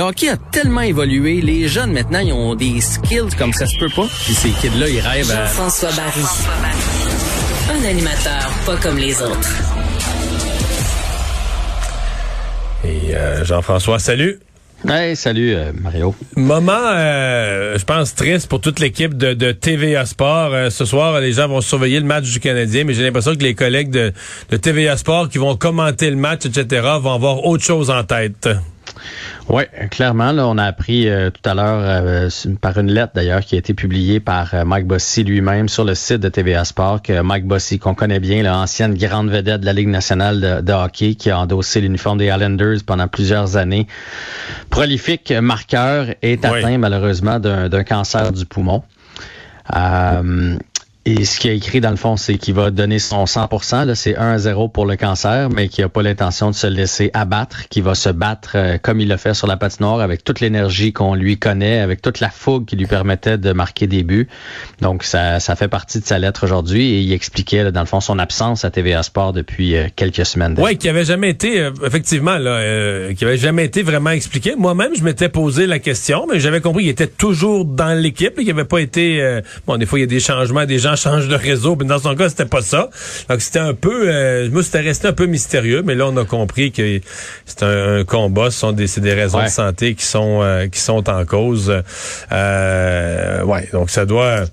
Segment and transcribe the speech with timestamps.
[0.00, 3.76] Le hockey a tellement évolué, les jeunes maintenant, ils ont des skills comme ça se
[3.80, 4.06] peut pas.
[4.24, 5.46] Puis ces kids-là, ils rêvent à...
[5.46, 6.22] Jean-François Barry.
[7.68, 9.56] Un animateur pas comme les autres.
[12.84, 14.38] Et euh, Jean-François, salut.
[14.88, 16.14] Hey, salut euh, Mario.
[16.36, 20.54] Moment, euh, je pense, triste pour toute l'équipe de, de TVA Sport.
[20.54, 23.42] Euh, ce soir, les gens vont surveiller le match du Canadien, mais j'ai l'impression que
[23.42, 24.12] les collègues de,
[24.50, 28.48] de TVA Sport qui vont commenter le match, etc., vont avoir autre chose en tête.
[29.48, 30.32] Oui, clairement.
[30.32, 32.28] Là, on a appris euh, tout à l'heure euh,
[32.60, 35.94] par une lettre d'ailleurs qui a été publiée par euh, Mike Bossy lui-même sur le
[35.94, 39.72] site de TVA Sport que Mike Bossy, qu'on connaît bien, l'ancienne grande vedette de la
[39.72, 43.86] Ligue nationale de, de, hockey, qui a endossé l'uniforme des Islanders pendant plusieurs années,
[44.70, 48.82] prolifique marqueur, est atteint malheureusement d'un cancer du poumon.
[51.10, 53.48] Et ce qu'il a écrit, dans le fond, c'est qu'il va donner son 100
[53.86, 56.66] là, c'est 1 à 0 pour le cancer, mais qu'il n'a pas l'intention de se
[56.66, 60.22] laisser abattre, qu'il va se battre euh, comme il l'a fait sur la patinoire, avec
[60.22, 64.02] toute l'énergie qu'on lui connaît, avec toute la fougue qui lui permettait de marquer des
[64.02, 64.28] buts.
[64.82, 68.00] Donc, ça, ça fait partie de sa lettre aujourd'hui et il expliquait, dans le fond,
[68.02, 70.56] son absence à TVA Sport depuis euh, quelques semaines.
[70.58, 74.56] Oui, qui avait jamais été, euh, effectivement, là, qui avait jamais été vraiment expliqué.
[74.58, 78.48] Moi-même, je m'étais posé la question, mais j'avais compris qu'il était toujours dans l'équipe, qu'il
[78.48, 79.40] n'avait pas été...
[79.66, 81.76] bon, des fois, il y a des changements, des gens change de réseau.
[81.78, 82.90] Mais dans son cas, c'était pas ça.
[83.28, 86.24] Donc c'était un peu, euh, moi c'était resté un peu mystérieux, mais là on a
[86.24, 87.00] compris que
[87.46, 91.08] c'est un, combat, ce sont des, des raisons de santé qui sont euh, qui sont
[91.08, 91.72] en cause.
[92.32, 94.44] Euh, ouais, donc ça doit.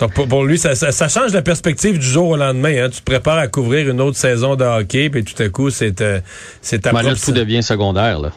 [0.00, 2.84] Donc pour, lui, ça, ça, change la perspective du jour au lendemain.
[2.84, 2.88] Hein.
[2.90, 6.00] Tu te prépares à couvrir une autre saison de hockey, puis tout à coup, c'est
[6.00, 6.20] euh,
[6.62, 8.18] c'est ta ben, là, tout devient secondaire.
[8.18, 8.32] Là.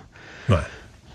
[0.50, 0.56] Ouais.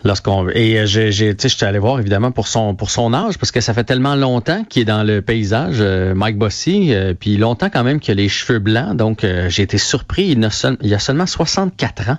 [0.05, 3.51] Lorsqu'on et euh, j'ai sais j'étais allé voir évidemment pour son pour son âge parce
[3.51, 7.37] que ça fait tellement longtemps qu'il est dans le paysage euh, Mike Bossy euh, puis
[7.37, 8.97] longtemps quand même qu'il a les cheveux blancs.
[8.97, 10.29] Donc j'ai été surpris.
[10.29, 12.19] Il, a il a seulement 64 ans.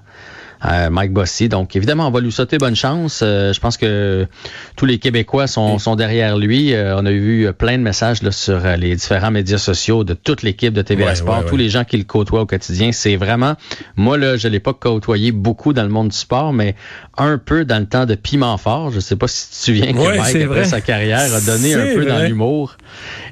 [0.61, 1.49] Mike Bossy.
[1.49, 3.21] Donc, évidemment, on va lui sauter bonne chance.
[3.23, 4.27] Euh, je pense que
[4.75, 6.73] tous les Québécois sont, sont derrière lui.
[6.73, 10.13] Euh, on a eu plein de messages là, sur euh, les différents médias sociaux de
[10.13, 12.91] toute l'équipe de TVA Sport, tous les gens qui le côtoient au quotidien.
[12.91, 13.55] C'est vraiment,
[13.95, 16.75] moi, là, je l'ai pas côtoyé beaucoup dans le monde du sport, mais
[17.17, 18.91] un peu dans le temps de Piment Fort.
[18.91, 21.95] Je sais pas si tu te souviens que Mike, après sa carrière, a donné un
[21.95, 22.75] peu dans l'humour.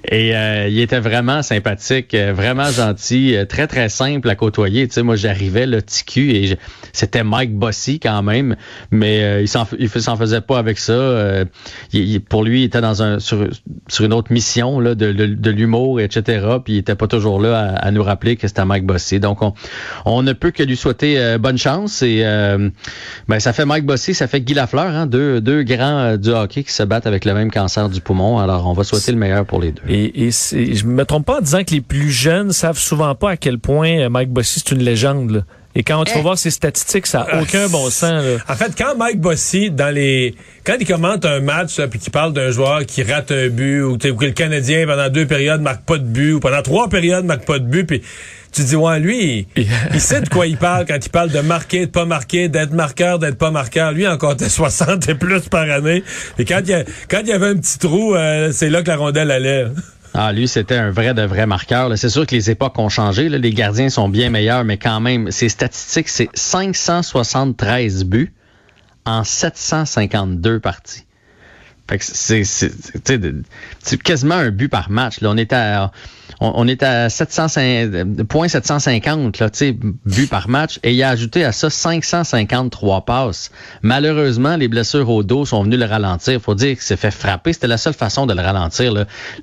[0.10, 0.30] Et
[0.70, 4.88] il était vraiment sympathique, vraiment gentil, très, très simple à côtoyer.
[4.88, 6.58] Tu sais, moi, j'arrivais, le TQ, et
[6.94, 8.56] c'était Mike Bossy quand même,
[8.92, 9.48] mais euh, il
[9.90, 10.94] s'en faisait pas avec ça.
[10.94, 11.46] Euh,
[12.30, 13.48] pour lui, il était dans un sur,
[14.00, 16.46] une autre mission là, de, de, l'humour, etc.
[16.64, 19.20] Puis il était pas toujours là à, nous rappeler que c'était Mike Bossy.
[19.20, 19.40] Donc
[20.06, 22.02] on, ne peut que lui souhaiter euh, bonne chance.
[22.02, 22.24] Et
[23.28, 26.64] ben, ça fait Mike Bossy, ça fait Guy Lafleur, hein, deux, deux grands du hockey
[26.64, 28.40] qui se battent avec le même cancer du poumon.
[28.40, 29.84] Alors on va souhaiter le meilleur pour les deux.
[29.88, 33.32] Et, et je me trompe pas en disant que les plus jeunes savent souvent pas
[33.32, 35.32] à quel point Mike Bossy c'est une légende.
[35.32, 35.42] Là.
[35.80, 38.24] Et quand tu vas voir ces statistiques, ça n'a aucun bon sens.
[38.50, 40.34] En fait, quand Mike Bossy, dans les,
[40.66, 43.96] quand il commente un match, puis qu'il parle d'un joueur qui rate un but, ou,
[44.00, 47.46] que le Canadien pendant deux périodes marque pas de but, ou pendant trois périodes marque
[47.46, 48.02] pas de but, puis
[48.52, 51.86] tu dis ouais, lui, il, sait de quoi il parle quand il parle de marquer,
[51.86, 53.92] de pas marquer, d'être marqueur, d'être pas marqueur.
[53.92, 56.04] Lui, en comptait 60 et plus par année.
[56.40, 58.88] Et quand il y, quand il y avait un petit trou, euh, c'est là que
[58.88, 59.66] la rondelle allait.
[60.20, 61.96] Ah, lui, c'était un vrai de vrai marqueur.
[61.96, 63.30] C'est sûr que les époques ont changé.
[63.30, 68.34] Les gardiens sont bien meilleurs, mais quand même, ses statistiques, c'est 573 buts
[69.06, 71.06] en 752 parties.
[72.00, 75.22] c'est quasiment un but par match.
[75.22, 75.92] Là, on était à,
[76.40, 79.50] on, est à 750 là,
[80.06, 83.52] buts par match et il a ajouté à ça 553 passes.
[83.82, 86.40] Malheureusement, les blessures au dos sont venues le ralentir.
[86.40, 87.54] Faut dire qu'il s'est fait frapper.
[87.54, 88.94] C'était la seule façon de le ralentir.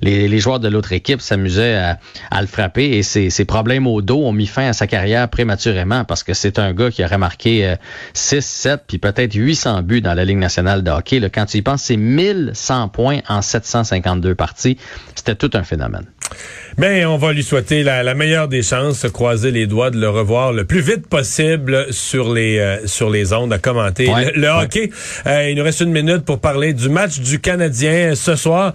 [0.01, 1.95] Les, les joueurs de l'autre équipe s'amusaient
[2.31, 6.05] à, le frapper et ses, problèmes au dos ont mis fin à sa carrière prématurément
[6.05, 7.75] parce que c'est un gars qui aurait marqué
[8.13, 11.19] 6, euh, 7 puis peut-être 800 buts dans la Ligue nationale de hockey.
[11.19, 11.29] Là.
[11.29, 14.77] Quand tu y penses, c'est 1100 points en 752 parties.
[15.13, 16.05] C'était tout un phénomène.
[16.77, 20.51] Mais on va lui souhaiter la, meilleure des chances, croiser les doigts de le revoir
[20.51, 24.89] le plus vite possible sur les euh, sur les ondes à commenter le, hockey.
[25.25, 28.73] Euh, il nous reste une minute pour parler du match du Canadien ce soir.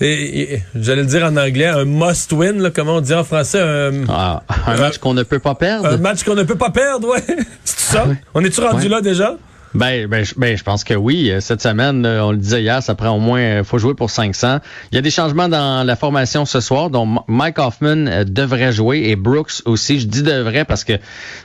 [0.00, 4.04] J'allais le dire en anglais, un must win, là, comment on dit en français, un,
[4.08, 4.42] ah,
[4.78, 5.88] match qu'on ne peut pas perdre?
[5.88, 7.22] Un match qu'on ne peut pas perdre, ouais.
[7.64, 8.06] C'est ça?
[8.32, 9.36] On est-tu rendu là déjà?
[9.74, 11.30] Ben, ben, ben, je pense que oui.
[11.30, 13.94] Euh, cette semaine, euh, on le disait hier, ça prend au moins, euh, faut jouer
[13.94, 14.58] pour 500.
[14.90, 19.04] Il y a des changements dans la formation ce soir, dont Mike Hoffman devrait jouer
[19.06, 20.00] et Brooks aussi.
[20.00, 20.94] Je dis devrait parce que,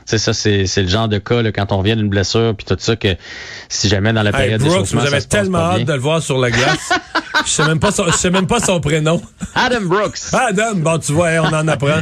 [0.04, 2.76] c'est ça, c'est, le genre de cas là, quand on vient d'une blessure puis tout
[2.78, 3.16] ça que
[3.68, 6.38] si jamais dans la période hey, Brooks, vous avez tellement hâte de le voir sur
[6.38, 6.92] la glace.
[7.44, 9.22] Je sais même pas son, je sais même pas son prénom.
[9.54, 10.18] Adam Brooks.
[10.32, 12.00] Adam, bon, tu vois, on en apprend.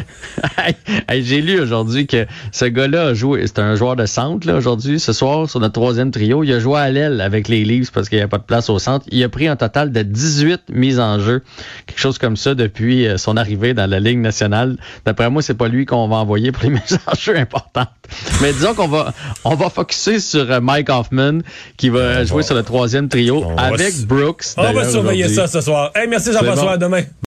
[0.56, 0.74] Hey,
[1.08, 4.56] hey, J'ai lu aujourd'hui que ce gars-là a joué, c'est un joueur de centre là,
[4.56, 6.42] aujourd'hui, ce soir, sur notre troisième trio.
[6.44, 8.70] Il a joué à l'aile avec les Leafs parce qu'il n'y a pas de place
[8.70, 9.04] au centre.
[9.10, 11.42] Il a pris un total de 18 mises en jeu,
[11.86, 14.78] quelque chose comme ça depuis euh, son arrivée dans la Ligue nationale.
[15.04, 17.90] D'après moi, c'est pas lui qu'on va envoyer pour les mises en jeu importantes.
[18.40, 19.12] Mais disons qu'on va
[19.44, 21.40] on va focuser sur euh, Mike Hoffman
[21.76, 24.44] qui va jouer sur le troisième trio avec Brooks.
[24.56, 25.90] On va surveiller ça ce soir.
[25.94, 26.70] Hey, merci Jean-François, bon.
[26.70, 27.02] à demain.